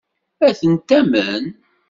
[0.47, 1.45] Ad ten-tamen?